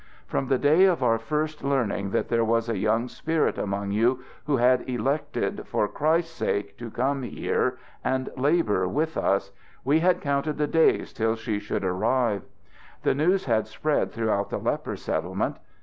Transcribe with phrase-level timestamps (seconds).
[0.25, 4.23] "From the day of our first learning that there was a young spirit among you
[4.45, 9.51] who had elected, for Christ's sake, to come here and labor with us,
[9.85, 12.41] we had counted the days till she should arrive.
[13.03, 15.57] The news had spread throughout the leper settlement.